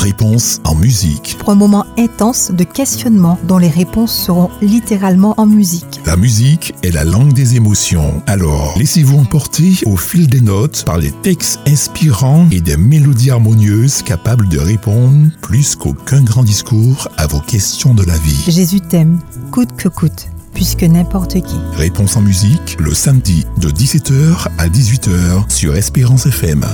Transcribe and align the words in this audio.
Réponse 0.00 0.62
en 0.64 0.74
musique. 0.74 1.36
Pour 1.38 1.50
un 1.50 1.54
moment 1.54 1.84
intense 1.98 2.52
de 2.52 2.64
questionnement 2.64 3.38
dont 3.46 3.58
les 3.58 3.68
réponses 3.68 4.14
seront 4.14 4.48
littéralement 4.62 5.34
en 5.36 5.44
musique. 5.44 6.00
La 6.06 6.16
musique 6.16 6.72
est 6.82 6.90
la 6.90 7.04
langue 7.04 7.34
des 7.34 7.56
émotions. 7.56 8.22
Alors, 8.26 8.72
laissez-vous 8.78 9.18
emporter 9.18 9.74
au 9.84 9.98
fil 9.98 10.26
des 10.28 10.40
notes 10.40 10.84
par 10.86 10.96
les 10.96 11.10
textes 11.10 11.60
inspirants 11.66 12.48
et 12.50 12.62
des 12.62 12.78
mélodies 12.78 13.30
harmonieuses 13.30 14.00
capables 14.00 14.48
de 14.48 14.58
répondre 14.58 15.28
plus 15.42 15.76
qu'aucun 15.76 16.22
grand 16.22 16.44
discours 16.44 17.08
à 17.18 17.26
vos 17.26 17.40
questions 17.40 17.92
de 17.92 18.04
la 18.04 18.16
vie. 18.16 18.42
Jésus 18.48 18.80
t'aime, 18.80 19.18
coûte 19.50 19.76
que 19.76 19.88
coûte, 19.88 20.28
puisque 20.54 20.84
n'importe 20.84 21.42
qui. 21.42 21.56
Réponse 21.76 22.16
en 22.16 22.22
musique, 22.22 22.78
le 22.80 22.94
samedi 22.94 23.44
de 23.58 23.68
17h 23.68 24.48
à 24.56 24.66
18h 24.66 25.50
sur 25.50 25.76
Espérance 25.76 26.24
FM. 26.24 26.64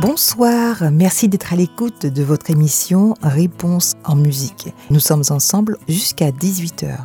Bonsoir, 0.00 0.92
merci 0.92 1.28
d'être 1.28 1.52
à 1.52 1.56
l'écoute 1.56 2.06
de 2.06 2.22
votre 2.22 2.50
émission 2.50 3.14
Réponse 3.20 3.94
en 4.04 4.14
musique. 4.14 4.72
Nous 4.90 5.00
sommes 5.00 5.24
ensemble 5.30 5.76
jusqu'à 5.88 6.30
18h. 6.30 6.98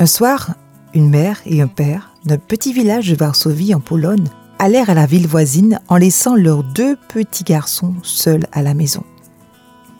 Un 0.00 0.06
soir, 0.06 0.54
une 0.92 1.08
mère 1.08 1.40
et 1.46 1.62
un 1.62 1.68
père 1.68 2.10
d'un 2.24 2.36
petit 2.36 2.72
village 2.72 3.10
de 3.10 3.14
Varsovie 3.14 3.76
en 3.76 3.80
Pologne 3.80 4.26
allèrent 4.58 4.90
à 4.90 4.94
la 4.94 5.06
ville 5.06 5.28
voisine 5.28 5.78
en 5.86 5.98
laissant 5.98 6.34
leurs 6.34 6.64
deux 6.64 6.96
petits 6.96 7.44
garçons 7.44 7.94
seuls 8.02 8.46
à 8.50 8.62
la 8.62 8.74
maison. 8.74 9.04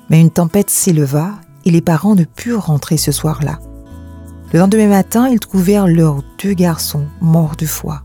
Mais 0.08 0.20
une 0.20 0.32
tempête 0.32 0.68
s'éleva 0.68 1.34
et 1.64 1.70
les 1.70 1.80
parents 1.80 2.16
ne 2.16 2.24
purent 2.24 2.66
rentrer 2.66 2.96
ce 2.96 3.12
soir-là. 3.12 3.60
Le 4.52 4.58
lendemain 4.58 4.88
matin, 4.88 5.28
ils 5.28 5.38
trouvèrent 5.38 5.86
leurs 5.86 6.24
deux 6.42 6.54
garçons 6.54 7.06
morts 7.20 7.54
de 7.54 7.66
froid. 7.66 8.02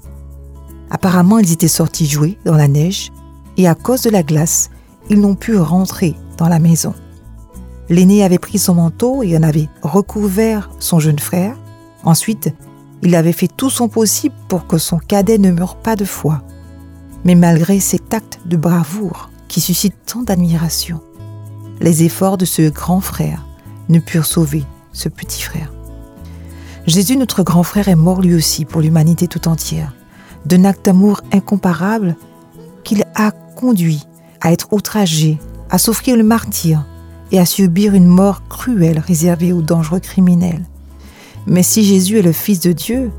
Apparemment, 0.92 1.40
ils 1.40 1.52
étaient 1.52 1.68
sortis 1.68 2.06
jouer 2.06 2.38
dans 2.46 2.56
la 2.56 2.68
neige 2.68 3.12
et 3.58 3.68
à 3.68 3.76
cause 3.76 4.02
de 4.02 4.10
la 4.10 4.24
glace, 4.24 4.70
ils 5.10 5.20
n'ont 5.20 5.36
pu 5.36 5.58
rentrer 5.58 6.16
dans 6.38 6.48
la 6.48 6.60
maison. 6.60 6.94
L'aîné 7.90 8.24
avait 8.24 8.40
pris 8.40 8.58
son 8.58 8.76
manteau 8.76 9.24
et 9.24 9.38
en 9.38 9.44
avait 9.44 9.70
recouvert 9.82 10.72
son 10.80 11.00
jeune 11.00 11.20
frère. 11.20 11.56
Ensuite, 12.04 12.54
il 13.04 13.16
avait 13.16 13.32
fait 13.32 13.48
tout 13.48 13.70
son 13.70 13.88
possible 13.88 14.36
pour 14.48 14.66
que 14.66 14.78
son 14.78 14.98
cadet 14.98 15.38
ne 15.38 15.52
meure 15.52 15.76
pas 15.76 15.96
de 15.96 16.06
foi. 16.06 16.42
Mais 17.24 17.36
malgré 17.36 17.80
cet 17.80 18.14
acte 18.14 18.40
de 18.46 18.58
bravoure 18.58 19.30
qui 19.48 19.62
suscite 19.62 19.96
tant 20.06 20.24
d'admiration, 20.24 21.02
les 21.82 22.04
efforts 22.04 22.38
de 22.38 22.46
ce 22.46 22.70
grand 22.70 23.02
frère 23.02 23.46
ne 23.90 24.00
purent 24.00 24.26
sauver 24.26 24.64
ce 24.94 25.10
petit 25.10 25.42
frère. 25.42 25.72
Jésus, 26.88 27.18
notre 27.18 27.44
grand 27.44 27.64
frère, 27.64 27.88
est 27.88 27.96
mort 27.96 28.22
lui 28.22 28.36
aussi 28.36 28.66
pour 28.66 28.82
l'humanité 28.82 29.28
tout 29.28 29.48
entière, 29.48 29.94
d'un 30.46 30.66
acte 30.66 30.86
d'amour 30.86 31.22
incomparable 31.32 32.16
qu'il 32.86 33.04
a 33.16 33.32
conduit 33.32 34.04
à 34.40 34.54
être 34.54 34.72
outragé, 34.72 35.38
à 35.70 35.78
souffrir 35.78 36.16
le 36.16 36.24
martyr 36.24 36.86
et 37.32 37.40
à 37.40 37.46
subir 37.46 37.94
une 37.94 38.08
mort 38.08 38.48
cruelle 38.48 39.00
réservée 39.00 39.52
aux 39.52 39.62
dangereux 39.62 40.00
criminels. 40.00 40.64
Mais 41.48 41.64
si 41.64 41.84
Jésus 41.84 42.20
est 42.20 42.24
le 42.24 42.32
Fils 42.32 42.60
de 42.60 42.72
Dieu, 42.72 43.12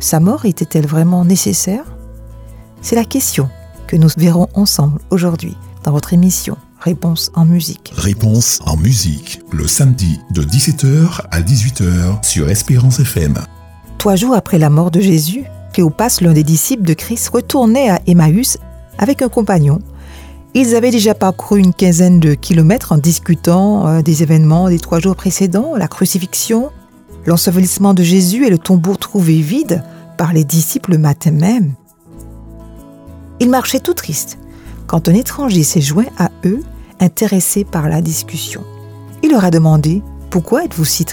sa 0.00 0.20
mort 0.20 0.44
était-elle 0.44 0.86
vraiment 0.86 1.24
nécessaire? 1.24 1.84
C'est 2.80 2.96
la 2.96 3.04
question 3.04 3.48
que 3.86 3.96
nous 3.96 4.08
verrons 4.16 4.48
ensemble 4.54 4.98
aujourd'hui 5.10 5.56
dans 5.84 5.92
votre 5.92 6.12
émission 6.12 6.56
Réponse 6.80 7.30
en 7.34 7.44
musique. 7.44 7.92
Réponse 7.94 8.60
en 8.66 8.76
musique, 8.76 9.40
le 9.52 9.68
samedi 9.68 10.18
de 10.32 10.42
17h 10.42 11.20
à 11.30 11.40
18h 11.40 12.24
sur 12.24 12.50
Espérance 12.50 12.98
FM. 12.98 13.38
Trois 13.98 14.16
jours 14.16 14.34
après 14.34 14.58
la 14.58 14.68
mort 14.68 14.90
de 14.90 15.00
Jésus, 15.00 15.44
Cléopas, 15.72 16.18
l'un 16.20 16.32
des 16.32 16.42
disciples 16.42 16.82
de 16.82 16.94
Christ, 16.94 17.28
retournait 17.28 17.88
à 17.88 18.00
Emmaüs 18.08 18.58
avec 19.02 19.20
un 19.20 19.28
compagnon. 19.28 19.80
Ils 20.54 20.76
avaient 20.76 20.92
déjà 20.92 21.12
parcouru 21.14 21.58
une 21.58 21.74
quinzaine 21.74 22.20
de 22.20 22.34
kilomètres 22.34 22.92
en 22.92 22.98
discutant 22.98 23.88
euh, 23.88 24.02
des 24.02 24.22
événements 24.22 24.68
des 24.68 24.78
trois 24.78 25.00
jours 25.00 25.16
précédents, 25.16 25.74
la 25.76 25.88
crucifixion, 25.88 26.70
l'ensevelissement 27.26 27.94
de 27.94 28.04
Jésus 28.04 28.46
et 28.46 28.50
le 28.50 28.58
tombeau 28.58 28.94
trouvé 28.94 29.40
vide 29.40 29.82
par 30.16 30.32
les 30.32 30.44
disciples 30.44 30.92
le 30.92 30.98
matin 30.98 31.32
même. 31.32 31.74
Ils 33.40 33.50
marchaient 33.50 33.80
tout 33.80 33.94
tristes 33.94 34.38
quand 34.86 35.08
un 35.08 35.14
étranger 35.14 35.64
s'est 35.64 35.80
joint 35.80 36.06
à 36.16 36.30
eux, 36.44 36.62
intéressé 37.00 37.64
par 37.64 37.88
la 37.88 38.00
discussion. 38.00 38.62
Il 39.24 39.32
leur 39.32 39.44
a 39.44 39.50
demandé 39.50 40.00
Pourquoi 40.30 40.64
êtes-vous 40.64 40.84
si 40.84 41.04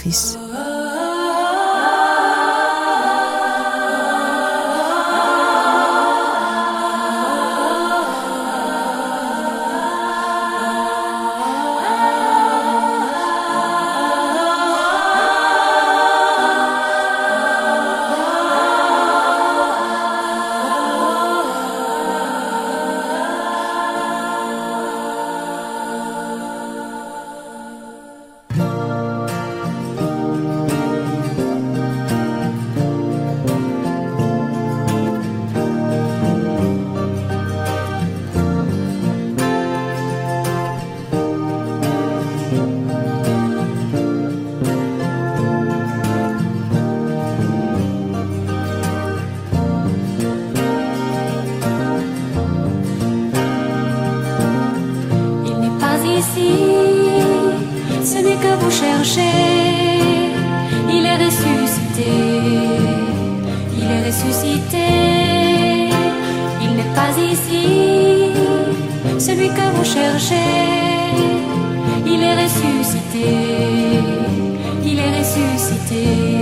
tristes 75.59 75.89
see 75.89 76.38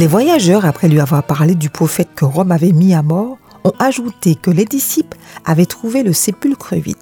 Les 0.00 0.06
voyageurs, 0.06 0.64
après 0.64 0.88
lui 0.88 0.98
avoir 0.98 1.22
parlé 1.22 1.54
du 1.54 1.68
prophète 1.68 2.08
que 2.16 2.24
Rome 2.24 2.52
avait 2.52 2.72
mis 2.72 2.94
à 2.94 3.02
mort, 3.02 3.36
ont 3.64 3.74
ajouté 3.78 4.34
que 4.34 4.50
les 4.50 4.64
disciples 4.64 5.18
avaient 5.44 5.66
trouvé 5.66 6.02
le 6.02 6.14
sépulcre 6.14 6.74
vide, 6.74 6.96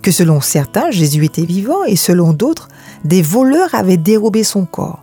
que 0.00 0.12
selon 0.12 0.40
certains, 0.40 0.92
Jésus 0.92 1.24
était 1.24 1.44
vivant 1.44 1.82
et 1.82 1.96
selon 1.96 2.32
d'autres, 2.32 2.68
des 3.04 3.20
voleurs 3.20 3.74
avaient 3.74 3.96
dérobé 3.96 4.44
son 4.44 4.64
corps. 4.64 5.02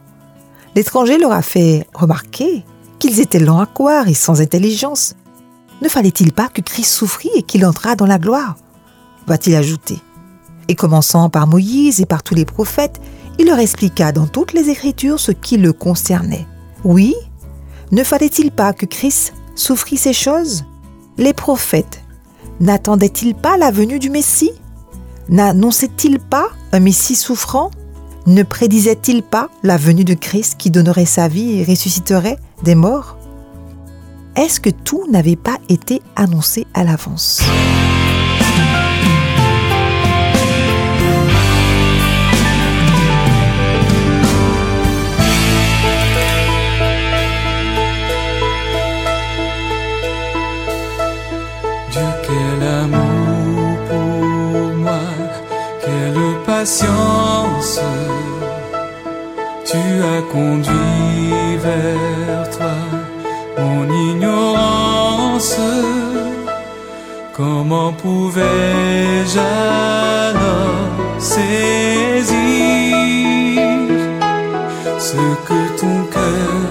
L'étranger 0.74 1.18
leur 1.18 1.34
a 1.34 1.42
fait 1.42 1.86
remarquer 1.94 2.64
qu'ils 2.98 3.20
étaient 3.20 3.40
lents 3.40 3.60
à 3.60 3.66
croire 3.66 4.08
et 4.08 4.14
sans 4.14 4.40
intelligence. 4.40 5.16
Ne 5.82 5.90
fallait-il 5.90 6.32
pas 6.32 6.48
que 6.48 6.62
Christ 6.62 6.94
souffrit 6.94 7.32
et 7.36 7.44
qu'il 7.44 7.66
entrât 7.66 7.98
dans 7.98 8.08
la 8.08 8.20
gloire? 8.20 8.56
Va-t-il 9.28 9.58
ajouter. 9.58 10.00
Et 10.70 10.76
commençant 10.76 11.30
par 11.30 11.46
Moïse 11.48 12.00
et 12.00 12.06
par 12.06 12.24
tous 12.24 12.36
les 12.36 12.46
prophètes, 12.46 13.02
il 13.38 13.48
leur 13.48 13.60
expliqua 13.60 14.14
dans 14.14 14.28
toutes 14.28 14.54
les 14.54 14.70
Écritures 14.70 15.20
ce 15.20 15.34
qui 15.34 15.58
le 15.58 15.74
concernait. 15.74 16.48
Oui, 16.86 17.16
ne 17.94 18.04
fallait-il 18.04 18.50
pas 18.50 18.74
que 18.74 18.88
Christ 18.88 19.36
souffrit 19.54 19.98
ces 19.98 20.14
choses? 20.14 20.66
Les 21.20 21.32
prophètes 21.34 22.02
n'attendaient-ils 22.60 23.36
pas 23.36 23.56
la 23.56 23.70
venue 23.70 24.00
du 24.00 24.10
Messie? 24.10 24.52
N'annonçaient-ils 25.30 26.20
pas 26.20 26.48
un 26.72 26.80
Messie 26.80 27.16
souffrant? 27.16 27.70
Ne 28.26 28.42
prédisaient-ils 28.42 29.22
pas 29.22 29.50
la 29.62 29.78
venue 29.78 30.06
de 30.06 30.16
Christ 30.16 30.56
qui 30.58 30.72
donnerait 30.72 31.06
sa 31.06 31.28
vie 31.28 31.60
et 31.60 31.64
ressusciterait 31.64 32.40
des 32.64 32.74
morts? 32.74 33.16
Est-ce 34.36 34.60
que 34.60 34.72
tout 34.72 35.06
n'avait 35.12 35.36
pas 35.36 35.60
été 35.70 36.02
annoncé 36.16 36.66
à 36.74 36.84
l'avance? 36.84 37.44
Tu 59.66 59.82
as 60.14 60.22
conduit 60.32 61.58
vers 61.58 62.50
toi 62.56 62.76
mon 63.58 63.84
ignorance. 64.10 65.60
Comment 67.36 67.92
pouvais-je 67.94 69.40
alors 69.40 71.20
saisir 71.20 72.34
ce 75.00 75.24
que 75.48 75.60
ton 75.80 75.98
cœur 76.14 76.63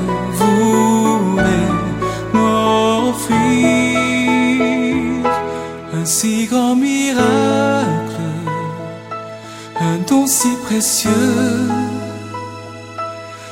si 10.26 10.55
précieux, 10.64 11.69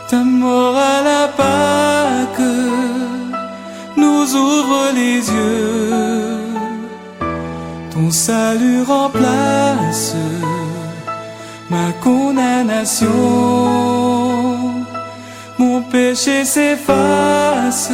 ta 0.09 0.23
mort 0.23 0.77
à 0.77 1.03
la 1.03 1.29
Pâque 1.29 2.49
nous 3.97 4.37
ouvre 4.47 4.93
les 4.95 5.19
yeux, 5.37 6.39
ton 7.93 8.11
salut 8.11 8.83
remplace 8.83 10.15
ma 11.71 11.93
condamnation, 12.03 13.09
mon 15.59 15.83
péché 15.83 16.45
s'efface 16.45 17.93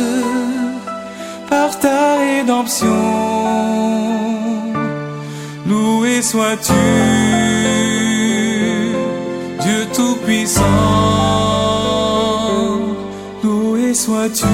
par 1.49 1.79
ta 1.79 2.17
rédemption. 2.17 2.87
Loué 5.69 6.23
sois-tu. 6.23 7.46
Dieu 9.67 9.85
Tout-Puissant, 9.93 10.63
loué 13.43 13.95
sois-tu. 13.95 14.47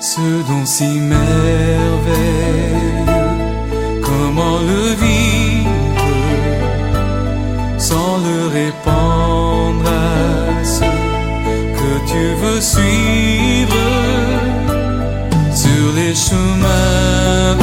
Ce 0.00 0.26
don 0.48 0.64
si 0.64 0.98
merveilleux, 0.98 1.44
comment 4.02 4.58
le 4.70 4.94
vivre 5.04 6.08
sans 7.76 8.16
le 8.26 8.48
répandre 8.48 9.90
à 9.90 10.64
ceux 10.64 11.00
que 11.80 11.92
tu 12.10 12.24
veux 12.42 12.60
suivre 12.62 13.76
sur 15.54 15.92
les 15.96 16.14
chemins 16.14 17.58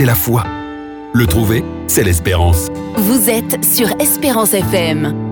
c'est 0.00 0.06
la 0.06 0.14
foi. 0.14 0.44
Le 1.12 1.26
trouver, 1.26 1.62
c'est 1.86 2.02
l'espérance. 2.02 2.70
Vous 2.96 3.28
êtes 3.28 3.62
sur 3.62 3.86
Espérance 4.00 4.54
FM. 4.54 5.29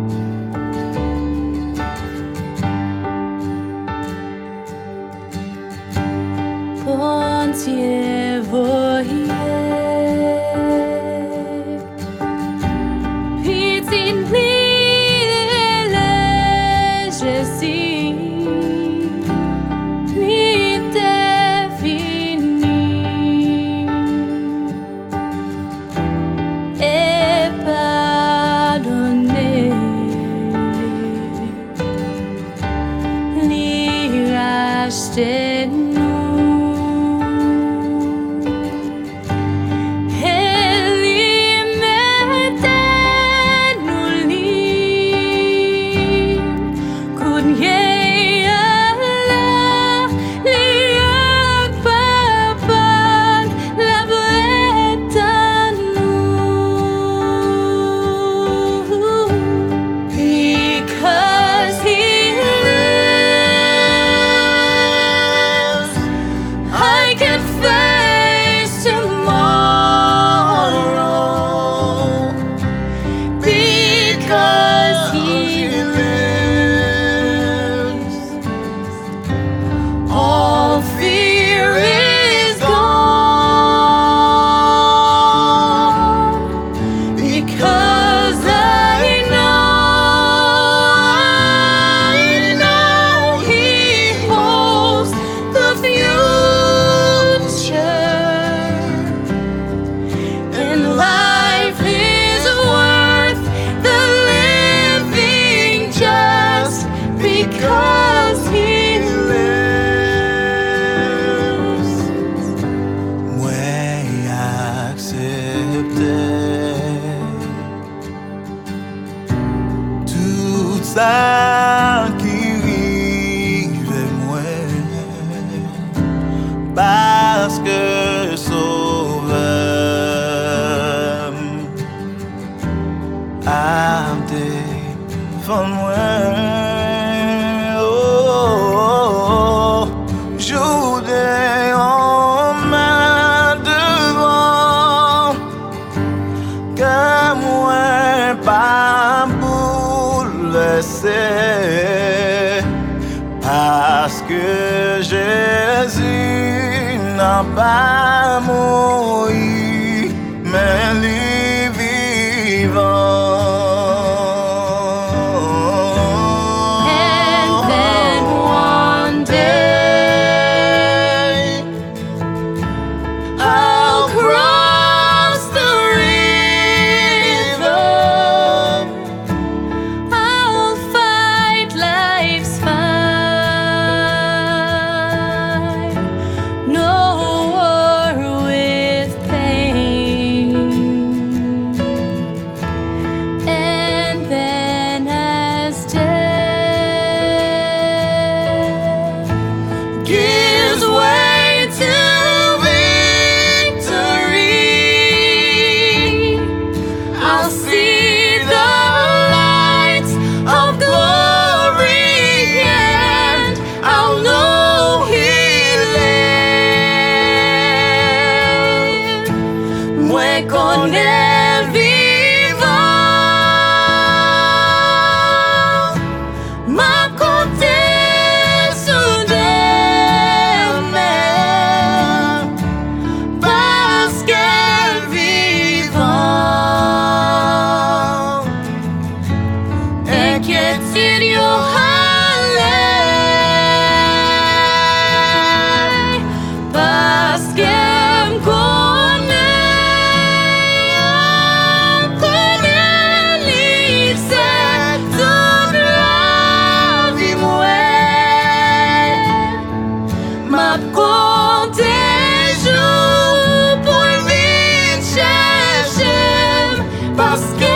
basket. 267.18 267.67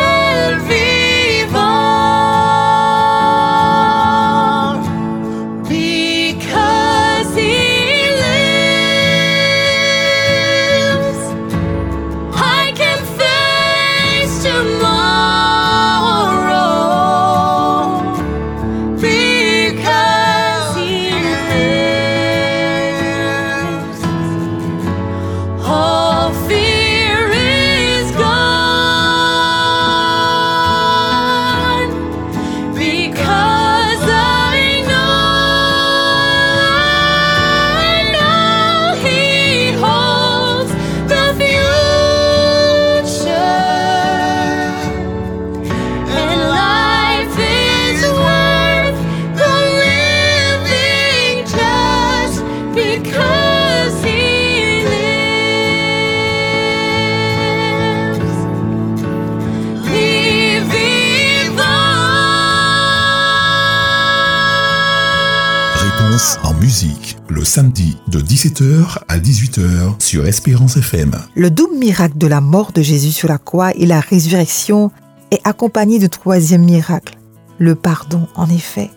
Le 71.35 71.51
double 71.51 71.77
miracle 71.77 72.19
de 72.19 72.27
la 72.27 72.41
mort 72.41 72.73
de 72.73 72.83
Jésus 72.83 73.13
sur 73.13 73.29
la 73.29 73.39
croix 73.39 73.73
et 73.75 73.87
la 73.87 74.01
résurrection 74.01 74.91
est 75.31 75.41
accompagné 75.45 75.99
du 75.99 76.09
troisième 76.09 76.65
miracle, 76.65 77.19
le 77.59 77.75
pardon 77.75 78.27
en 78.35 78.49
effet. 78.49 78.91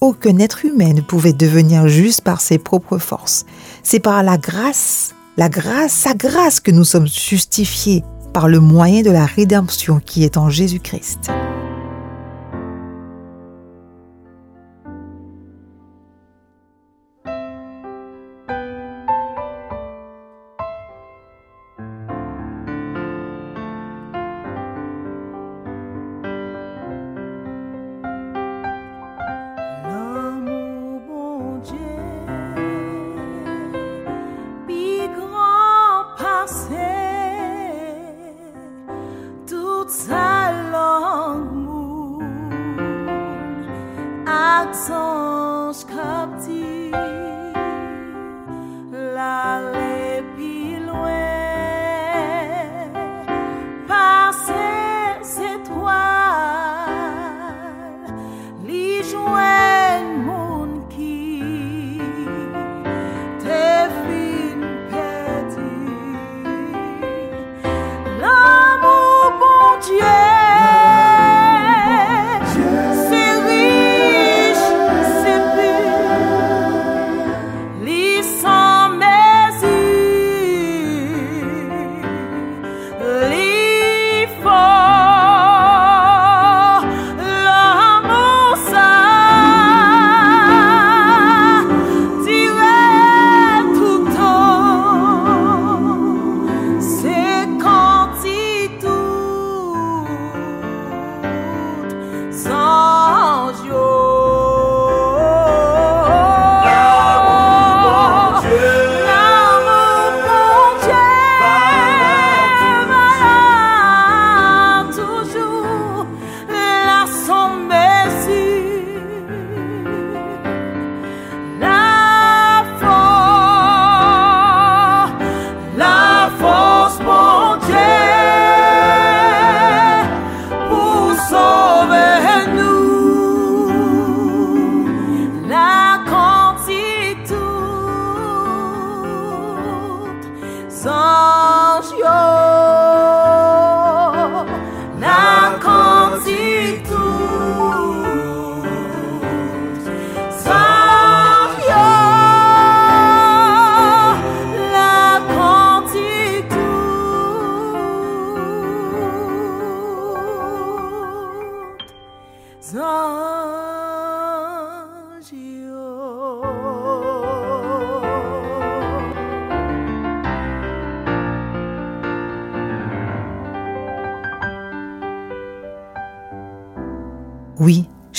Aucun 0.00 0.38
être 0.38 0.64
humain 0.64 0.92
ne 0.92 1.00
pouvait 1.00 1.32
devenir 1.32 1.88
juste 1.88 2.20
par 2.20 2.40
ses 2.40 2.58
propres 2.58 2.98
forces. 2.98 3.46
C'est 3.82 4.00
par 4.00 4.22
la 4.22 4.38
grâce, 4.38 5.14
la 5.36 5.48
grâce, 5.48 5.92
sa 5.92 6.14
grâce 6.14 6.60
que 6.60 6.70
nous 6.70 6.84
sommes 6.84 7.08
justifiés 7.08 8.04
par 8.32 8.48
le 8.48 8.60
moyen 8.60 9.02
de 9.02 9.10
la 9.10 9.26
rédemption 9.26 10.00
qui 10.04 10.24
est 10.24 10.36
en 10.36 10.50
Jésus-Christ. 10.50 11.30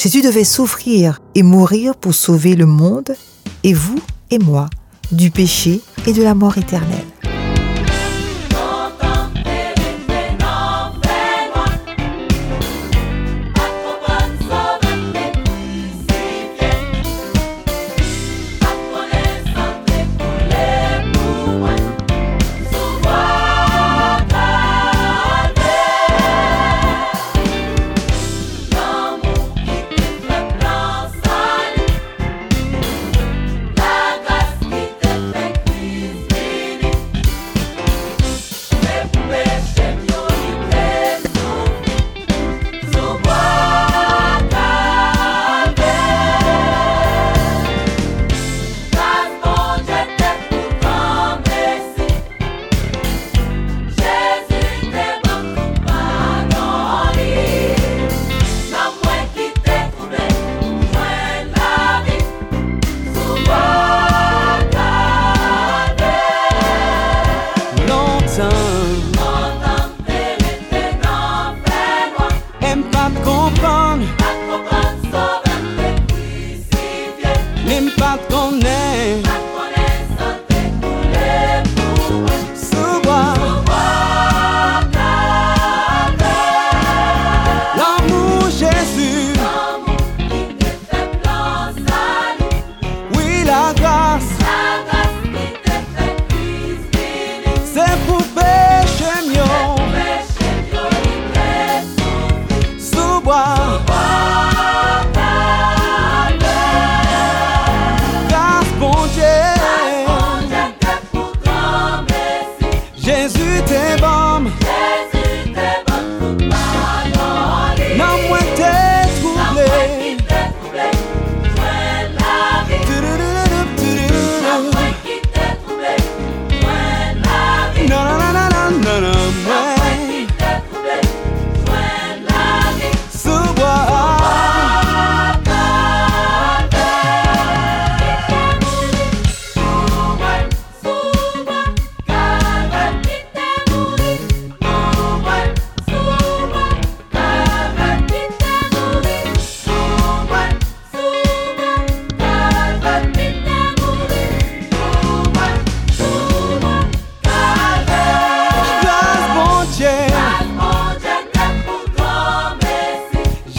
Jésus 0.01 0.21
devait 0.21 0.45
souffrir 0.45 1.19
et 1.35 1.43
mourir 1.43 1.93
pour 1.93 2.13
sauver 2.13 2.55
le 2.55 2.65
monde, 2.65 3.17
et 3.65 3.73
vous 3.73 3.99
et 4.31 4.39
moi, 4.39 4.69
du 5.11 5.29
péché 5.29 5.81
et 6.07 6.13
de 6.13 6.23
la 6.23 6.35
mort 6.35 6.57
éternelle. 6.57 7.03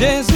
Jesus. 0.01 0.30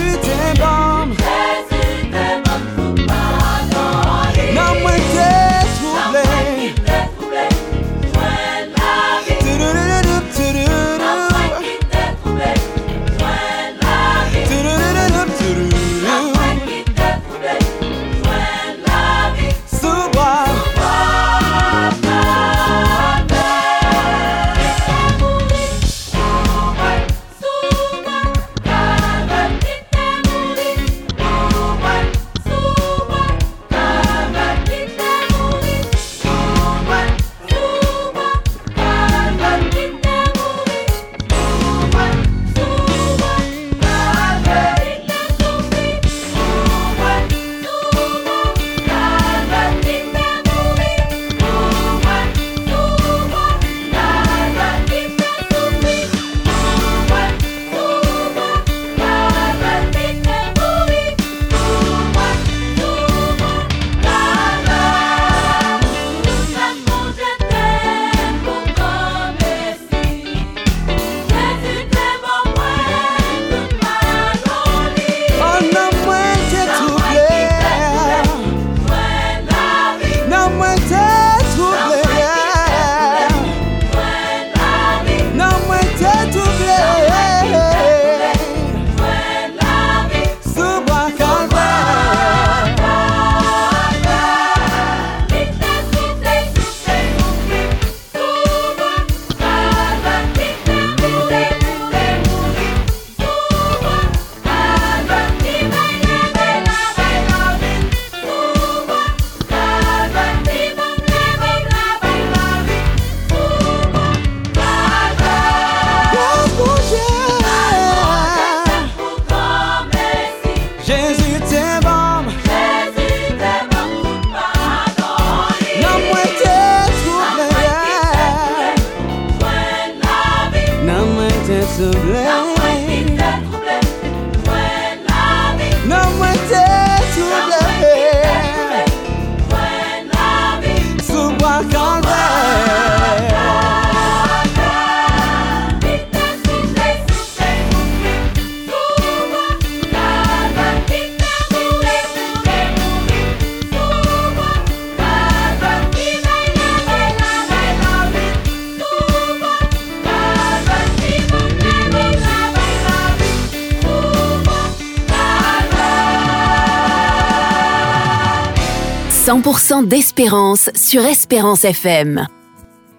100% 169.74 169.88
d'espérance 169.88 170.70
sur 170.74 171.04
Espérance 171.04 171.64
FM. 171.64 172.26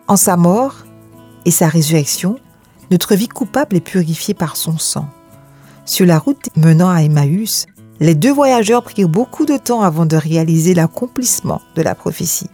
En 0.08 0.18
sa 0.18 0.36
mort 0.36 0.86
et 1.46 1.52
sa 1.52 1.68
résurrection, 1.68 2.38
notre 2.92 3.16
vie 3.16 3.30
coupable 3.30 3.78
est 3.78 3.82
purifiée 3.82 4.34
par 4.34 4.58
son 4.58 4.78
sang. 4.78 5.08
Sur 5.86 6.06
la 6.06 6.20
route 6.20 6.50
menant 6.58 6.90
à 6.90 7.02
Emmaüs, 7.02 7.68
les 8.02 8.14
deux 8.14 8.32
voyageurs 8.32 8.84
prirent 8.84 9.08
beaucoup 9.08 9.46
de 9.46 9.56
temps 9.56 9.84
avant 9.84 10.06
de 10.06 10.18
réaliser 10.18 10.74
l'accomplissement 10.74 11.62
de 11.76 11.82
la 11.82 11.96
prophétie. 11.96 12.50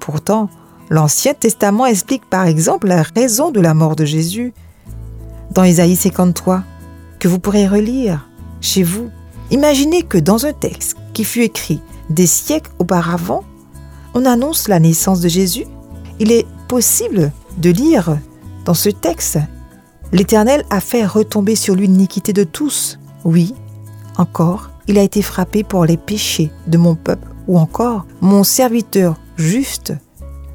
Pourtant, 0.00 0.48
l'Ancien 0.88 1.34
Testament 1.34 1.84
explique 1.84 2.24
par 2.30 2.46
exemple 2.46 2.86
la 2.86 3.02
raison 3.02 3.50
de 3.50 3.60
la 3.60 3.74
mort 3.74 3.96
de 3.96 4.06
Jésus 4.06 4.54
dans 5.50 5.64
Ésaïe 5.64 5.96
53, 5.96 6.62
que 7.18 7.28
vous 7.28 7.38
pourrez 7.38 7.66
relire 7.66 8.26
chez 8.62 8.82
vous. 8.82 9.10
Imaginez 9.50 10.02
que 10.02 10.18
dans 10.18 10.46
un 10.46 10.52
texte 10.52 10.96
qui 11.12 11.24
fut 11.24 11.42
écrit 11.42 11.80
des 12.08 12.26
siècles 12.26 12.70
auparavant, 12.78 13.44
on 14.16 14.24
annonce 14.24 14.66
la 14.66 14.80
naissance 14.80 15.20
de 15.20 15.28
Jésus. 15.28 15.66
Il 16.18 16.32
est 16.32 16.46
possible 16.68 17.32
de 17.58 17.68
lire 17.68 18.18
dans 18.64 18.74
ce 18.74 18.88
texte 18.88 19.38
L'Éternel 20.12 20.64
a 20.70 20.80
fait 20.80 21.04
retomber 21.04 21.54
sur 21.54 21.74
lui 21.74 21.86
l'iniquité 21.86 22.32
de 22.32 22.44
tous. 22.44 22.98
Oui, 23.24 23.54
encore, 24.16 24.70
il 24.86 24.98
a 24.98 25.02
été 25.02 25.20
frappé 25.20 25.64
pour 25.64 25.84
les 25.84 25.98
péchés 25.98 26.50
de 26.66 26.78
mon 26.78 26.94
peuple. 26.94 27.28
Ou 27.46 27.58
encore, 27.58 28.06
mon 28.22 28.42
serviteur 28.42 29.16
juste 29.36 29.92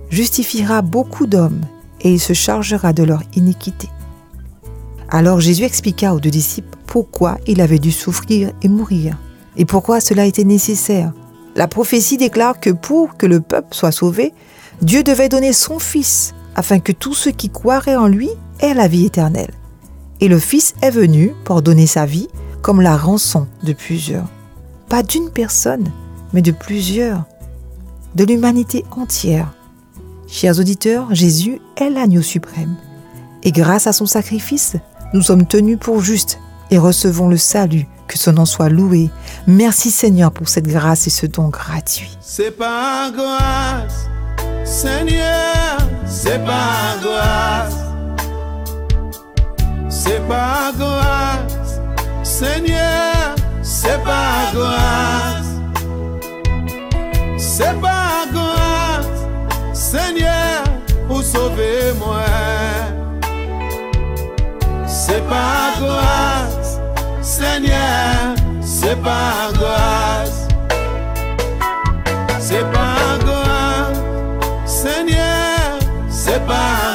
justifiera 0.09 0.81
beaucoup 0.81 1.27
d'hommes 1.27 1.61
et 2.01 2.11
il 2.11 2.19
se 2.19 2.33
chargera 2.33 2.93
de 2.93 3.03
leur 3.03 3.21
iniquité. 3.35 3.89
Alors 5.09 5.39
Jésus 5.39 5.65
expliqua 5.65 6.15
aux 6.15 6.19
deux 6.19 6.31
disciples 6.31 6.77
pourquoi 6.87 7.37
il 7.45 7.61
avait 7.61 7.77
dû 7.77 7.91
souffrir 7.91 8.51
et 8.63 8.69
mourir 8.69 9.17
et 9.55 9.65
pourquoi 9.65 9.99
cela 9.99 10.25
était 10.25 10.45
nécessaire. 10.45 11.13
La 11.55 11.67
prophétie 11.67 12.17
déclare 12.17 12.59
que 12.59 12.69
pour 12.69 13.17
que 13.17 13.25
le 13.25 13.41
peuple 13.41 13.75
soit 13.75 13.91
sauvé, 13.91 14.33
Dieu 14.81 15.03
devait 15.03 15.29
donner 15.29 15.53
son 15.53 15.79
Fils 15.79 16.33
afin 16.55 16.79
que 16.79 16.91
tous 16.91 17.13
ceux 17.13 17.31
qui 17.31 17.49
croiraient 17.49 17.95
en 17.95 18.07
lui 18.07 18.29
aient 18.59 18.73
la 18.73 18.87
vie 18.87 19.05
éternelle. 19.05 19.53
Et 20.19 20.27
le 20.27 20.39
Fils 20.39 20.75
est 20.81 20.91
venu 20.91 21.33
pour 21.43 21.61
donner 21.61 21.87
sa 21.87 22.05
vie 22.05 22.27
comme 22.61 22.81
la 22.81 22.95
rançon 22.95 23.47
de 23.63 23.73
plusieurs. 23.73 24.27
Pas 24.87 25.03
d'une 25.03 25.29
personne, 25.29 25.91
mais 26.33 26.41
de 26.41 26.51
plusieurs, 26.51 27.25
de 28.15 28.23
l'humanité 28.23 28.85
entière. 28.91 29.53
Chers 30.27 30.59
auditeurs, 30.59 31.13
Jésus 31.13 31.59
est 31.75 31.89
l'agneau 31.89 32.21
suprême. 32.21 32.75
Et 33.43 33.51
grâce 33.51 33.87
à 33.87 33.93
son 33.93 34.05
sacrifice, 34.05 34.75
nous 35.13 35.21
sommes 35.21 35.47
tenus 35.47 35.77
pour 35.79 36.01
justes 36.01 36.39
et 36.69 36.77
recevons 36.77 37.27
le 37.27 37.37
salut. 37.37 37.87
Que 38.11 38.17
son 38.17 38.33
nom 38.33 38.43
soit 38.43 38.67
loué. 38.67 39.09
Merci 39.47 39.89
Seigneur 39.89 40.33
pour 40.33 40.49
cette 40.49 40.67
grâce 40.67 41.07
et 41.07 41.09
ce 41.09 41.25
don 41.25 41.47
gratuit. 41.47 42.17
C'est 42.19 42.51
pas 42.51 43.09
grâce, 43.09 44.09
Seigneur, 44.65 45.77
c'est 46.05 46.43
pas 46.43 46.97
grâce. 47.01 47.77
C'est 49.87 50.27
pas 50.27 50.73
grâce, 50.77 51.79
Seigneur, 52.21 53.33
c'est 53.63 54.03
pas 54.03 54.51
grâce. 54.53 55.47
C'est 57.37 57.79
pas 57.79 58.25
grâce, 58.33 59.07
Seigneur, 59.71 60.63
pour 61.07 61.23
sauver 61.23 61.93
moi. 61.97 62.25
C'est 64.85 65.25
pas 65.29 65.75
grâce, 65.79 66.50
Seigneur, 67.31 68.35
c'est 68.59 69.01
pas 69.01 69.53
grâce. 69.53 70.49
C'est 72.41 72.69
pas 72.73 73.17
grâce, 73.23 74.01
Seigneur, 74.65 75.79
c'est 76.09 76.45
pas. 76.45 76.90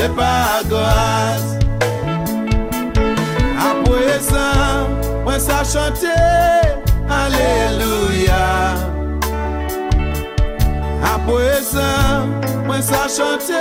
Se 0.00 0.08
pa 0.08 0.62
graz 0.66 1.42
Apwe 3.68 4.18
san 4.28 4.96
Mwen 5.24 5.40
sa 5.40 5.62
chante 5.62 6.16
Aleluya 7.06 8.46
Apwe 11.04 11.52
san 11.72 12.32
Mwen 12.66 12.82
sa 12.82 13.04
chante 13.16 13.60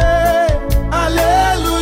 Aleluya 0.91 1.78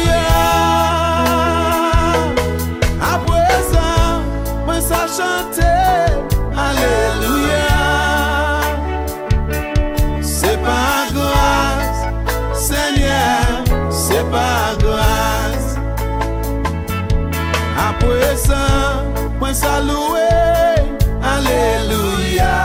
saloué, 19.58 20.30
Alléluia. 21.34 22.56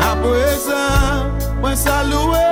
À 0.00 0.16
présent, 0.16 1.60
moi 1.60 1.76
saloué. 1.76 2.47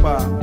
Baba. 0.00 0.37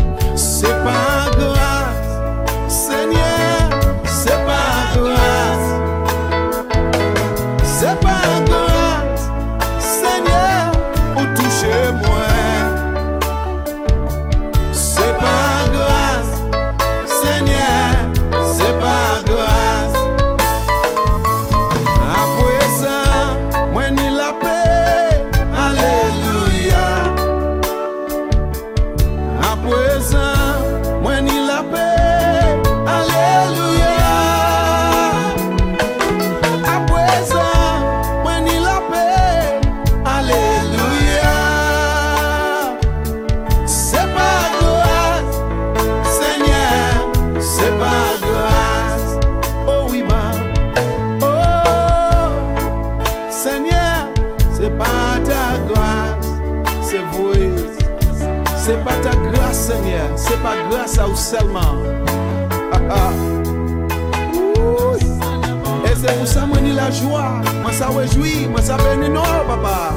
rejoui, 68.05 68.47
mwen 68.47 68.63
sa 68.63 68.77
pe 68.77 68.95
nino 69.01 69.25
papa. 69.49 69.93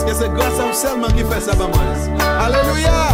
Que 0.00 0.14
se 0.14 0.28
grasa 0.32 0.64
ou 0.64 0.74
selman 0.74 1.12
ki 1.12 1.24
fe 1.28 1.40
sa 1.44 1.54
ba 1.54 1.66
mwen 1.68 3.09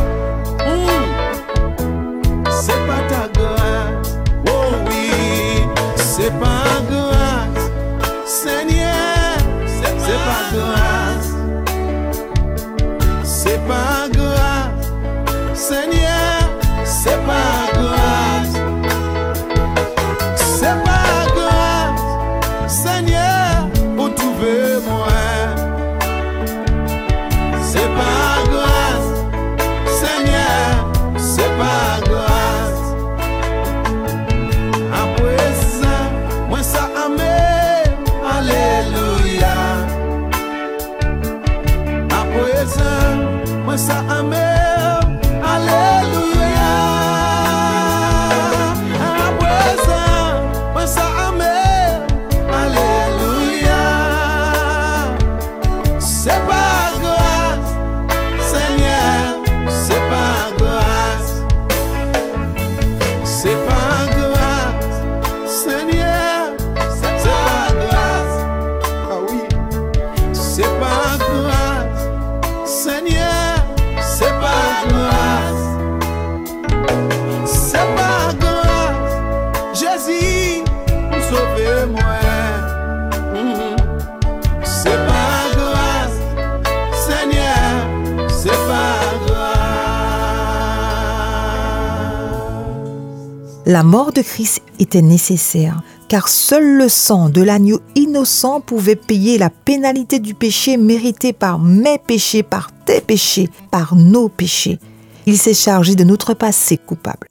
la 93.77 93.83
mort 93.83 94.11
de 94.11 94.23
Christ 94.23 94.63
était 94.79 95.03
nécessaire, 95.03 95.83
car 96.09 96.29
seul 96.29 96.79
le 96.79 96.89
sang 96.89 97.29
de 97.29 97.43
l'agneau 97.43 97.81
innocent 97.95 98.63
pouvait 98.63 98.97
payer 98.97 99.37
la 99.37 99.51
pénalité 99.51 100.19
du 100.19 100.33
péché 100.33 100.79
mérité 100.79 101.35
par 101.35 101.59
mes 101.59 101.99
péchés, 101.99 102.43
par 102.43 102.71
tes 102.87 103.03
péchés, 103.03 103.51
par 103.71 103.95
nos 103.95 104.31
péchés. 104.31 104.79
Il 105.27 105.37
s'est 105.37 105.53
chargé 105.53 105.95
de 105.95 106.05
notre 106.05 106.33
passé 106.33 106.79
coupable. 106.79 107.29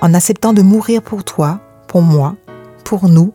En 0.00 0.14
acceptant 0.14 0.54
de 0.54 0.62
mourir 0.62 1.02
pour 1.02 1.24
toi, 1.24 1.60
pour 1.88 2.00
moi, 2.00 2.36
pour 2.82 3.10
nous, 3.10 3.34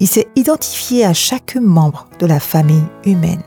il 0.00 0.08
s'est 0.08 0.28
identifié 0.36 1.04
à 1.04 1.12
chaque 1.12 1.56
membre 1.56 2.08
de 2.18 2.24
la 2.24 2.40
famille 2.40 2.86
humaine 3.04 3.42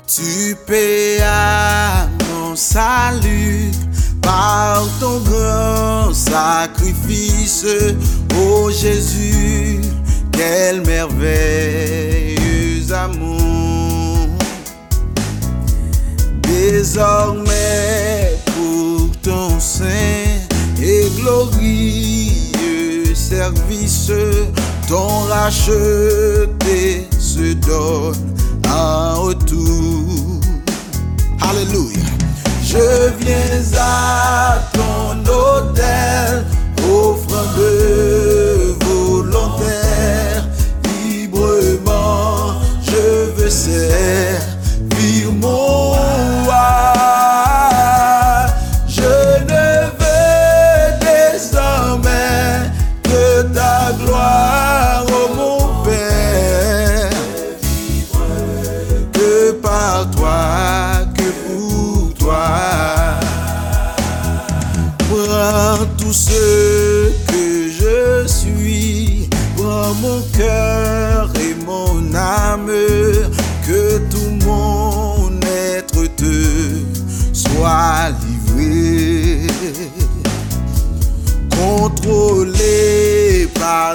salut 2.55 3.71
par 4.21 4.83
ton 4.99 5.19
grand 5.19 6.13
sacrifice. 6.13 7.65
Ô 8.37 8.69
Jésus, 8.71 9.81
quel 10.31 10.81
merveilleux 10.81 12.35
amour. 12.93 14.29
Désormais, 16.43 18.37
pour 18.55 19.09
ton 19.21 19.59
saint 19.59 19.85
et 20.81 21.09
glorieux 21.19 23.13
service, 23.13 24.11
ton 24.87 25.19
racheté 25.29 27.07
se 27.19 27.53
donne 27.53 28.35
en 28.69 29.21
retour. 29.21 30.39
Alléluia. 31.41 32.14
Je 32.75 33.09
viens 33.23 33.79
à 33.79 34.59
ton 34.73 35.31
hôtel. 35.31 36.43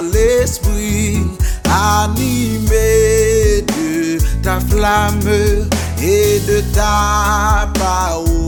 L'esprit, 0.01 1.19
animé 1.65 3.61
de 3.67 4.17
ta 4.41 4.59
flamme 4.59 5.67
et 6.01 6.39
de 6.47 6.61
ta 6.73 7.69
parole 7.73 8.40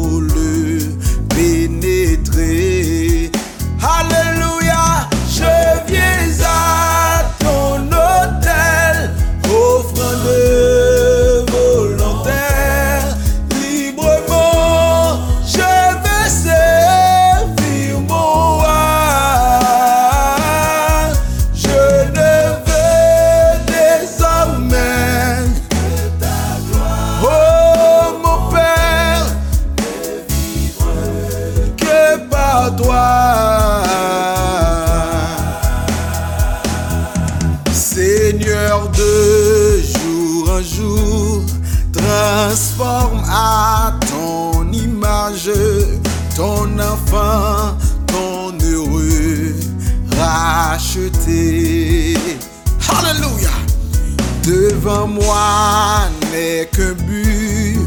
Moi 55.08 56.08
n'est 56.32 56.66
qu'un 56.68 56.94
but 56.94 57.78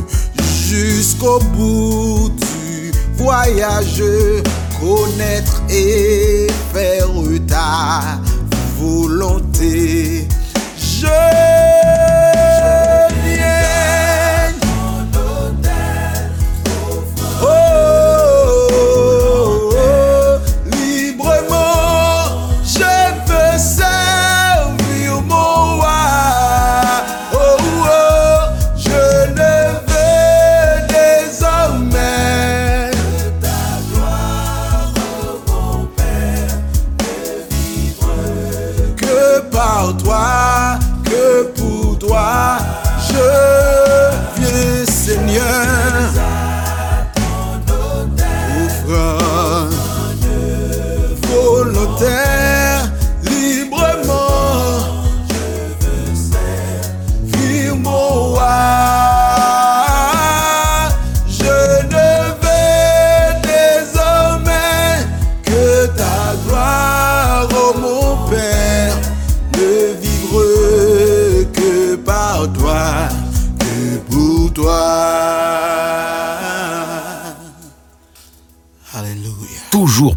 jusqu'au 0.69 1.39
bout 1.57 2.31
du 2.31 2.93
voyage, 3.15 4.03
connaître 4.79 5.63
et 5.71 6.47
faire 6.75 7.09
ta 7.49 8.21
volonté. 8.79 10.29
Je 10.77 11.07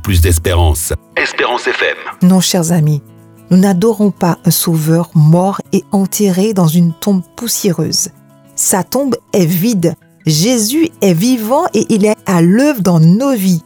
plus 0.10 0.22
d'espérance. 0.22 0.92
Espérance 1.16 1.68
FM. 1.68 1.96
Non, 2.24 2.40
chers 2.40 2.72
amis, 2.72 3.04
nous 3.52 3.58
n'adorons 3.58 4.10
pas 4.10 4.40
un 4.44 4.50
sauveur 4.50 5.12
mort 5.14 5.62
et 5.72 5.86
enterré 5.92 6.54
dans 6.54 6.66
une 6.66 6.94
tombe 6.94 7.22
poussiéreuse. 7.36 8.10
Sa 8.56 8.82
tombe 8.82 9.16
est 9.34 9.46
vide. 9.46 9.94
Jésus 10.26 10.90
est 11.04 11.14
vivant 11.14 11.68
et 11.76 11.86
il 11.90 12.06
est 12.06 12.16
à 12.26 12.42
l'œuvre 12.42 12.82
dans 12.82 13.00
nos 13.00 13.36
vies. 13.36 13.62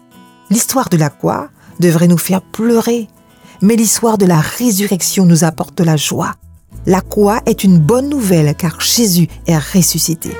L'histoire 0.50 0.90
de 0.90 0.98
la 0.98 1.10
croix 1.10 1.48
devrait 1.80 2.10
nous 2.10 2.18
faire 2.18 2.42
pleurer, 2.42 3.08
mais 3.62 3.78
l'histoire 3.78 4.18
de 4.18 4.26
la 4.26 4.42
résurrection 4.42 5.26
nous 5.26 5.46
apporte 5.46 5.78
de 5.78 5.86
la 5.86 5.96
joie. 5.96 6.34
La 6.86 7.00
croix 7.00 7.40
est 7.46 7.64
une 7.64 7.80
bonne 7.80 8.10
nouvelle 8.10 8.54
car 8.56 8.82
Jésus 8.82 9.30
est 9.48 9.58
ressuscité. 9.58 10.32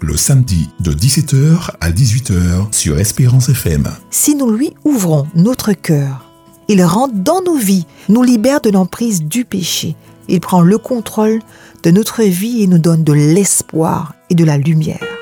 Le 0.00 0.16
samedi 0.16 0.68
de 0.80 0.92
17h 0.92 1.70
à 1.80 1.90
18h 1.90 2.72
sur 2.72 2.98
Espérance 2.98 3.48
FM. 3.48 3.88
Si 4.10 4.34
nous 4.34 4.50
lui 4.50 4.72
ouvrons 4.84 5.26
notre 5.34 5.72
cœur, 5.72 6.30
il 6.68 6.82
rentre 6.84 7.14
dans 7.14 7.42
nos 7.42 7.56
vies, 7.56 7.86
nous 8.08 8.22
libère 8.22 8.60
de 8.60 8.70
l'emprise 8.70 9.22
du 9.22 9.44
péché. 9.44 9.96
Il 10.28 10.40
prend 10.40 10.62
le 10.62 10.78
contrôle 10.78 11.40
de 11.82 11.90
notre 11.90 12.22
vie 12.22 12.62
et 12.62 12.66
nous 12.66 12.78
donne 12.78 13.04
de 13.04 13.12
l'espoir 13.12 14.14
et 14.30 14.34
de 14.34 14.44
la 14.44 14.56
lumière. 14.56 15.13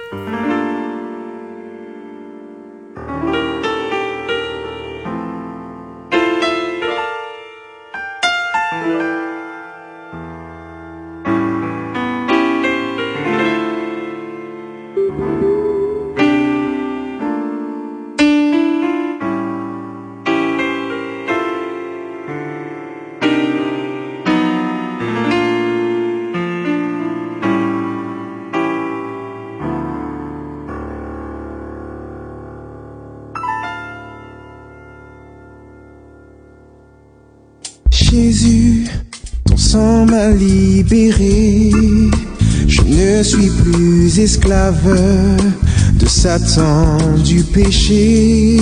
De 45.99 46.07
Satan, 46.07 46.99
du 47.25 47.43
péché. 47.43 48.59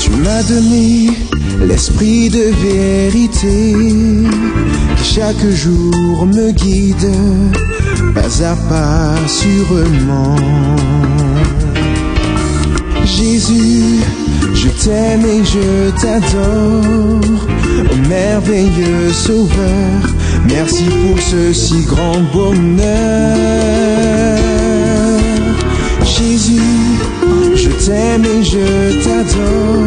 Tu 0.00 0.10
m'as 0.22 0.42
donné 0.42 1.10
l'esprit 1.66 2.30
de 2.30 2.44
vérité 2.68 3.74
qui 4.96 5.04
chaque 5.04 5.46
jour 5.50 6.26
me 6.26 6.52
guide, 6.52 7.12
pas 8.14 8.32
à 8.44 8.56
pas 8.70 9.14
sûrement. 9.26 10.36
Jésus, 13.04 14.00
je 14.54 14.68
t'aime 14.82 15.26
et 15.26 15.44
je 15.44 15.90
t'adore, 16.00 17.46
merveilleux 18.08 19.12
Sauveur, 19.12 20.00
merci 20.48 20.84
pour 20.84 21.20
ce 21.20 21.52
si 21.52 21.82
grand 21.82 22.20
bonheur. 22.32 23.66
Jésus, 26.04 26.98
je 27.54 27.70
t'aime 27.84 28.24
et 28.24 28.42
je 28.42 29.04
t'adore, 29.04 29.84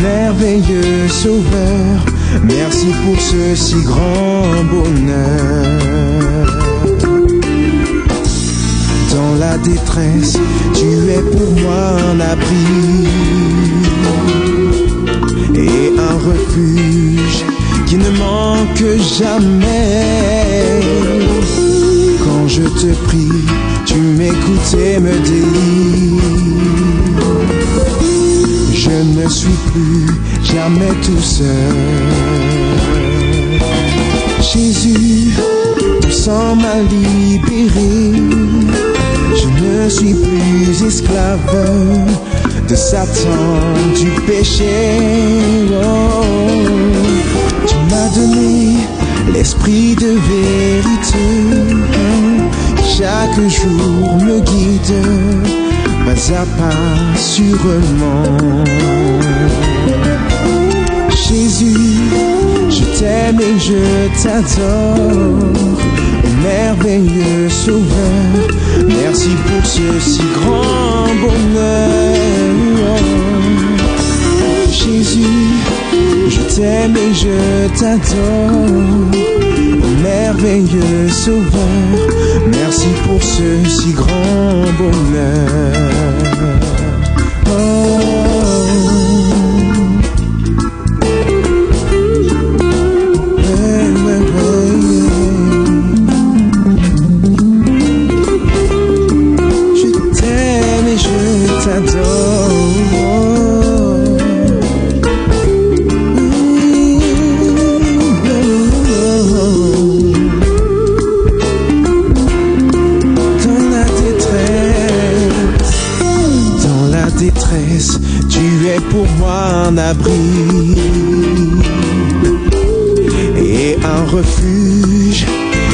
merveilleux 0.00 1.08
Sauveur, 1.08 2.04
merci 2.42 2.86
pour 3.04 3.20
ce 3.20 3.54
si 3.54 3.80
grand 3.82 4.64
bonheur. 4.70 6.46
Dans 9.12 9.34
la 9.38 9.58
détresse, 9.58 10.38
tu 10.74 10.86
es 11.10 11.22
pour 11.22 11.50
moi 11.62 11.96
un 12.10 12.20
abri 12.20 13.06
et 15.54 15.92
un 15.98 16.14
refuge 16.14 17.44
qui 17.94 18.00
ne 18.00 18.10
manque 18.18 18.84
jamais. 19.18 20.80
Quand 22.24 22.48
je 22.48 22.62
te 22.62 22.92
prie, 23.06 23.44
tu 23.86 23.94
m'écoutes 23.94 24.74
et 24.74 24.98
me 24.98 25.12
délivres. 25.12 26.22
Je 28.72 29.20
ne 29.20 29.28
suis 29.28 29.58
plus 29.70 30.06
jamais 30.42 30.94
tout 31.04 31.22
seul. 31.22 31.46
Jésus, 34.40 35.32
sang 36.10 36.56
m'a 36.56 36.78
libéré. 36.90 38.12
Je 39.40 39.48
ne 39.64 39.88
suis 39.88 40.14
plus 40.14 40.86
esclave 40.86 41.38
de 42.68 42.74
Satan, 42.74 43.46
du 43.94 44.10
péché. 44.22 44.98
Oh, 45.82 47.43
tu 47.66 47.76
m'as 47.90 48.08
donné 48.14 48.76
l'esprit 49.32 49.94
de 49.96 50.12
vérité. 50.32 51.26
Chaque 52.96 53.40
jour 53.48 54.16
me 54.24 54.40
guide, 54.40 55.02
pas 56.04 56.34
à 56.34 56.44
pas 56.58 57.16
sûrement. 57.16 58.64
Jésus, 61.28 61.98
je 62.68 62.84
t'aime 62.98 63.40
et 63.40 63.58
je 63.58 64.22
t'adore, 64.22 65.38
merveilleux 66.42 67.48
Sauveur. 67.48 68.54
Merci 68.86 69.30
pour 69.46 69.66
ce 69.66 70.00
si 70.00 70.22
grand 70.34 71.06
bonheur. 71.22 72.54
Jésus, 74.70 75.24
t'aime 76.54 76.96
et 76.96 77.14
je 77.14 77.68
t'adore, 77.78 79.10
merveilleux 80.02 81.08
Sauveur. 81.08 82.08
Merci 82.46 82.88
pour 83.06 83.22
ce 83.22 83.68
si 83.68 83.92
grand 83.92 84.64
bonheur. 84.78 86.73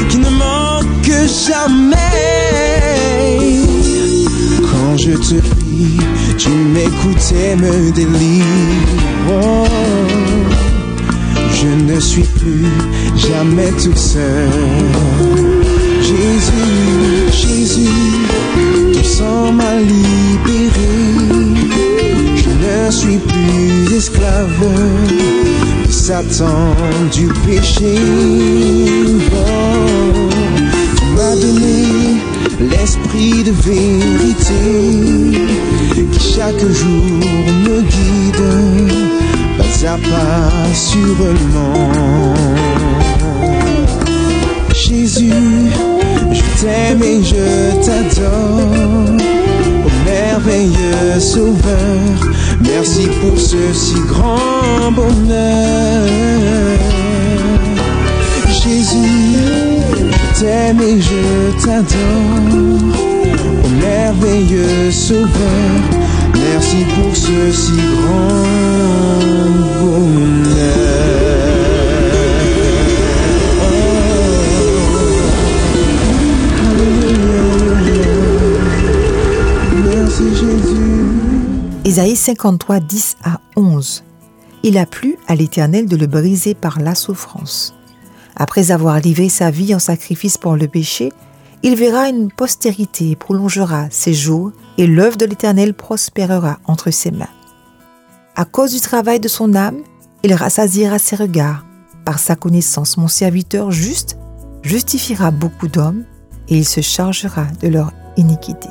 Qui 0.09 0.19
ne 0.19 0.31
manque 0.31 1.13
jamais. 1.47 1.97
Quand 4.71 4.97
je 4.97 5.13
te 5.13 5.41
prie, 5.41 5.99
tu 6.39 6.51
m'écoutes 6.51 7.33
et 7.33 7.57
me 7.57 7.93
délivres. 7.93 9.67
Je 11.53 11.93
ne 11.93 12.01
suis 12.01 12.23
plus 12.23 12.67
jamais 13.17 13.71
tout 13.73 13.97
seul. 13.97 14.49
Jésus, 16.01 17.31
Jésus, 17.31 17.89
ton 18.95 19.05
sang 19.05 19.53
m'a 19.53 19.75
libéré. 19.77 20.95
Je 22.37 22.51
ne 22.65 22.91
suis 22.91 23.19
plus 23.19 23.97
esclave 23.97 24.49
Satan, 25.91 26.75
du 27.13 27.27
péché. 27.47 27.97
M'as 31.15 31.37
donné 31.37 32.21
l'esprit 32.61 33.43
de 33.43 33.51
vérité 33.51 34.63
qui 36.13 36.21
chaque 36.21 36.61
jour 36.61 37.17
me 37.65 37.81
guide, 37.83 38.95
pas 39.59 39.89
à 39.89 39.97
pas 39.97 40.75
sûrement. 40.75 42.35
Jésus, 44.75 45.33
je 46.33 46.61
t'aime 46.61 47.03
et 47.03 47.23
je 47.23 47.75
t'adore, 47.85 49.17
ô 49.85 49.91
merveilleux 50.05 51.19
Sauveur, 51.19 52.31
merci 52.61 53.09
pour 53.21 53.39
ce 53.39 53.73
si 53.73 53.95
grand 54.09 54.93
bonheur. 54.93 56.09
Jésus, 58.63 59.37
t'aime 60.39 60.81
et 60.81 61.01
je 61.01 61.65
t'adore, 61.65 62.97
ô 63.65 63.69
merveilleux 63.69 64.91
Sauveur, 64.91 65.81
merci 66.35 66.85
pour 66.95 67.17
ce 67.17 67.51
si 67.53 67.77
grand 68.03 68.51
bonheur. 69.81 71.50
Isaïe 81.91 82.15
53, 82.15 82.79
10 82.79 83.17
à 83.25 83.41
11. 83.57 84.05
Il 84.63 84.79
a 84.79 84.87
plu 84.87 85.17
à 85.27 85.35
l'Éternel 85.35 85.87
de 85.87 85.97
le 85.97 86.07
briser 86.07 86.55
par 86.55 86.79
la 86.79 86.95
souffrance. 86.95 87.75
Après 88.37 88.71
avoir 88.71 89.01
livré 89.01 89.29
sa 89.29 89.51
vie 89.51 89.75
en 89.75 89.81
sacrifice 89.81 90.39
pour 90.39 90.55
le 90.55 90.69
péché, 90.69 91.11
il 91.65 91.75
verra 91.75 92.09
une 92.09 92.31
postérité 92.31 93.11
et 93.11 93.17
prolongera 93.17 93.89
ses 93.91 94.15
jours, 94.15 94.53
et 94.79 94.87
l'œuvre 94.87 95.17
de 95.17 95.25
l'Éternel 95.25 95.75
prospérera 95.75 96.61
entre 96.65 96.93
ses 96.93 97.11
mains. 97.11 97.27
À 98.37 98.45
cause 98.45 98.73
du 98.73 98.79
travail 98.79 99.19
de 99.19 99.27
son 99.27 99.57
âme, 99.57 99.81
il 100.23 100.33
rassasiera 100.33 101.01
ses 101.01 101.17
regards. 101.17 101.67
Par 102.05 102.21
sa 102.21 102.37
connaissance, 102.37 102.99
mon 102.99 103.09
serviteur 103.09 103.73
juste 103.73 104.17
justifiera 104.63 105.33
beaucoup 105.33 105.67
d'hommes, 105.67 106.05
et 106.47 106.59
il 106.59 106.65
se 106.65 106.83
chargera 106.83 107.47
de 107.61 107.67
leur 107.67 107.93
iniquité. 108.17 108.69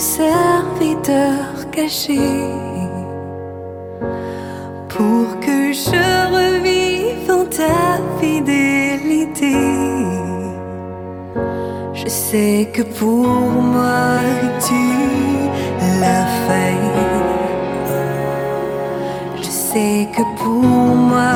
serviteur 0.00 1.70
caché 1.70 2.18
pour 4.88 5.38
que 5.40 5.72
je 5.72 6.04
revive 6.36 7.30
en 7.30 7.44
ta 7.44 8.00
fidélité. 8.18 9.56
Je 11.92 12.08
sais 12.08 12.70
que 12.72 12.82
pour 12.82 13.26
moi 13.74 14.20
tu 14.66 14.82
l'as 16.00 16.26
fait. 16.46 16.80
Je 19.36 19.50
sais 19.50 20.08
que 20.16 20.22
pour 20.42 20.64
moi 21.10 21.34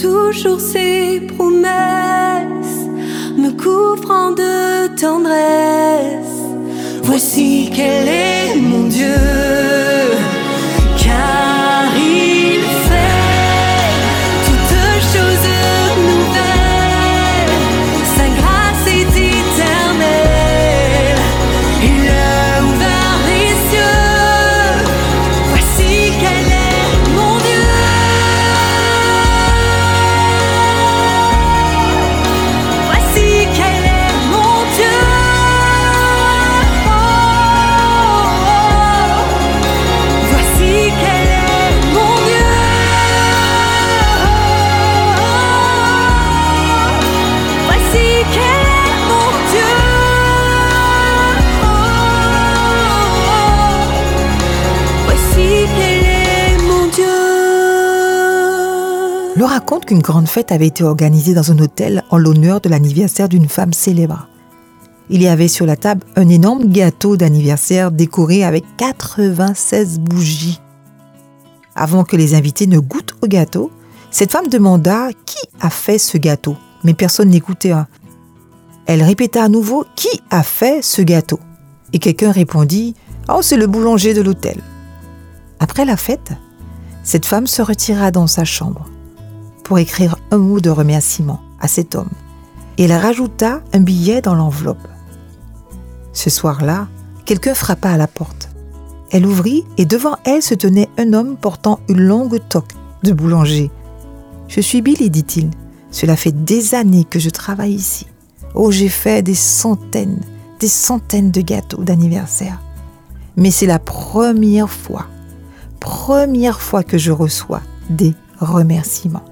toujours 0.00 0.60
ses 0.60 1.20
promesses, 1.36 2.86
me 3.36 3.50
couvrant 3.50 4.30
de 4.30 4.86
tendresse. 4.96 6.38
Voici 7.02 7.70
quel 7.74 8.08
est 8.08 8.56
mon 8.56 8.84
Dieu. 8.88 9.67
Qu'une 59.76 60.00
grande 60.00 60.28
fête 60.28 60.50
avait 60.50 60.66
été 60.66 60.82
organisée 60.82 61.34
dans 61.34 61.52
un 61.52 61.58
hôtel 61.58 62.02
en 62.10 62.16
l'honneur 62.16 62.60
de 62.60 62.68
l'anniversaire 62.68 63.28
d'une 63.28 63.48
femme 63.48 63.74
célèbre. 63.74 64.26
Il 65.10 65.22
y 65.22 65.28
avait 65.28 65.48
sur 65.48 65.66
la 65.66 65.76
table 65.76 66.04
un 66.16 66.28
énorme 66.28 66.66
gâteau 66.66 67.16
d'anniversaire 67.16 67.90
décoré 67.90 68.44
avec 68.44 68.64
96 68.78 70.00
bougies. 70.00 70.60
Avant 71.74 72.04
que 72.04 72.16
les 72.16 72.34
invités 72.34 72.66
ne 72.66 72.78
goûtent 72.78 73.14
au 73.22 73.26
gâteau, 73.26 73.70
cette 74.10 74.32
femme 74.32 74.48
demanda 74.48 75.10
qui 75.26 75.38
a 75.60 75.70
fait 75.70 75.98
ce 75.98 76.18
gâteau, 76.18 76.56
mais 76.82 76.94
personne 76.94 77.28
n'écoutait. 77.28 77.72
Elle 78.86 79.02
répéta 79.02 79.44
à 79.44 79.48
nouveau 79.48 79.84
qui 79.96 80.20
a 80.30 80.42
fait 80.42 80.82
ce 80.82 81.02
gâteau? 81.02 81.40
Et 81.92 81.98
quelqu'un 81.98 82.32
répondit 82.32 82.94
Oh, 83.28 83.42
c'est 83.42 83.56
le 83.56 83.66
boulanger 83.66 84.14
de 84.14 84.22
l'hôtel. 84.22 84.60
Après 85.60 85.84
la 85.84 85.96
fête, 85.96 86.32
cette 87.02 87.26
femme 87.26 87.46
se 87.46 87.62
retira 87.62 88.10
dans 88.10 88.26
sa 88.26 88.44
chambre 88.44 88.86
pour 89.68 89.78
écrire 89.78 90.16
un 90.30 90.38
mot 90.38 90.60
de 90.60 90.70
remerciement 90.70 91.42
à 91.60 91.68
cet 91.68 91.94
homme. 91.94 92.08
Elle 92.78 92.90
rajouta 92.90 93.60
un 93.74 93.80
billet 93.80 94.22
dans 94.22 94.34
l'enveloppe. 94.34 94.88
Ce 96.14 96.30
soir-là, 96.30 96.88
quelqu'un 97.26 97.52
frappa 97.52 97.90
à 97.90 97.98
la 97.98 98.06
porte. 98.06 98.48
Elle 99.10 99.26
ouvrit 99.26 99.66
et 99.76 99.84
devant 99.84 100.16
elle 100.24 100.40
se 100.40 100.54
tenait 100.54 100.88
un 100.96 101.12
homme 101.12 101.36
portant 101.36 101.80
une 101.90 102.00
longue 102.00 102.40
toque 102.48 102.72
de 103.02 103.12
boulanger. 103.12 103.70
Je 104.48 104.62
suis 104.62 104.80
Billy, 104.80 105.10
dit-il. 105.10 105.50
Cela 105.90 106.16
fait 106.16 106.32
des 106.32 106.74
années 106.74 107.04
que 107.04 107.18
je 107.18 107.28
travaille 107.28 107.74
ici. 107.74 108.06
Oh, 108.54 108.70
j'ai 108.70 108.88
fait 108.88 109.20
des 109.20 109.34
centaines, 109.34 110.22
des 110.60 110.68
centaines 110.68 111.30
de 111.30 111.42
gâteaux 111.42 111.84
d'anniversaire. 111.84 112.62
Mais 113.36 113.50
c'est 113.50 113.66
la 113.66 113.78
première 113.78 114.70
fois, 114.70 115.08
première 115.78 116.62
fois 116.62 116.82
que 116.82 116.96
je 116.96 117.12
reçois 117.12 117.60
des 117.90 118.14
remerciements. 118.40 119.27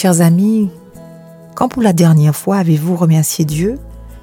Chers 0.00 0.22
amis, 0.22 0.70
quand 1.54 1.68
pour 1.68 1.82
la 1.82 1.92
dernière 1.92 2.34
fois 2.34 2.56
avez-vous 2.56 2.96
remercié 2.96 3.44
Dieu 3.44 3.78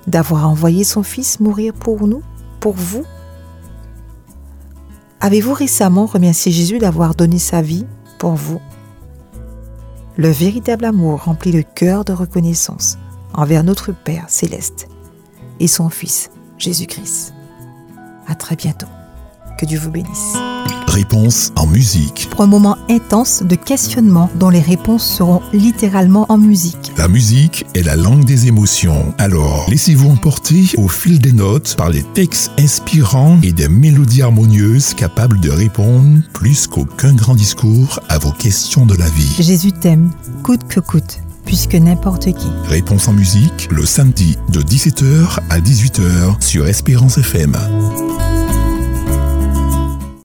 d'avoir 0.07 0.49
envoyé 0.49 0.83
son 0.83 1.03
Fils 1.03 1.39
mourir 1.39 1.71
pour 1.71 2.07
nous, 2.07 2.23
pour 2.59 2.73
vous? 2.73 3.03
Avez-vous 5.19 5.53
récemment 5.53 6.07
remercié 6.07 6.51
Jésus 6.51 6.79
d'avoir 6.79 7.13
donné 7.13 7.37
sa 7.37 7.61
vie 7.61 7.85
pour 8.17 8.31
vous? 8.31 8.59
Le 10.15 10.29
véritable 10.29 10.83
amour 10.83 11.25
remplit 11.25 11.51
le 11.51 11.61
cœur 11.61 12.03
de 12.05 12.11
reconnaissance 12.11 12.97
envers 13.35 13.63
notre 13.63 13.91
Père 13.91 14.25
céleste 14.29 14.87
et 15.59 15.67
son 15.67 15.91
Fils 15.91 16.31
Jésus-Christ. 16.57 17.35
À 18.25 18.33
très 18.33 18.55
bientôt. 18.55 18.87
Que 19.59 19.67
Dieu 19.67 19.77
vous 19.77 19.91
bénisse. 19.91 20.37
Réponse 20.97 21.53
en 21.55 21.67
musique. 21.67 22.27
Pour 22.31 22.41
un 22.41 22.47
moment 22.47 22.75
intense 22.89 23.43
de 23.43 23.53
questionnement 23.53 24.31
dont 24.33 24.49
les 24.49 24.61
réponses 24.61 25.07
seront 25.07 25.43
littéralement 25.53 26.25
en 26.29 26.39
musique. 26.39 26.91
La 26.97 27.07
musique 27.07 27.67
est 27.75 27.83
la 27.83 27.95
langue 27.95 28.25
des 28.25 28.47
émotions. 28.47 29.13
Alors, 29.19 29.67
laissez-vous 29.69 30.09
emporter 30.09 30.63
au 30.75 30.87
fil 30.87 31.19
des 31.19 31.33
notes 31.33 31.75
par 31.77 31.91
les 31.91 32.01
textes 32.01 32.51
inspirants 32.57 33.37
et 33.43 33.51
des 33.51 33.69
mélodies 33.69 34.23
harmonieuses 34.23 34.95
capables 34.95 35.39
de 35.39 35.51
répondre 35.51 36.17
plus 36.33 36.65
qu'aucun 36.65 37.13
grand 37.13 37.35
discours 37.35 37.99
à 38.09 38.17
vos 38.17 38.31
questions 38.31 38.87
de 38.87 38.95
la 38.95 39.07
vie. 39.07 39.35
Jésus 39.39 39.73
t'aime, 39.73 40.09
coûte 40.41 40.67
que 40.67 40.79
coûte, 40.79 41.19
puisque 41.45 41.75
n'importe 41.75 42.33
qui. 42.33 42.47
Réponse 42.69 43.07
en 43.07 43.13
musique 43.13 43.67
le 43.69 43.85
samedi 43.85 44.35
de 44.51 44.61
17h 44.61 45.41
à 45.51 45.59
18h 45.59 46.41
sur 46.41 46.67
Espérance 46.67 47.19
FM. 47.19 47.55